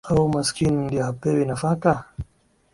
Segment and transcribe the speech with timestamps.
[0.09, 2.03] Au maskini ndiye hapewi nafaka?